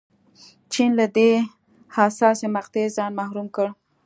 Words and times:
چین 0.73 0.91
له 0.99 1.05
دې 1.15 1.31
حساسې 1.95 2.47
مقطعې 2.55 2.87
ځان 2.95 3.11
محروم 3.19 3.47
کړ. 3.55 3.67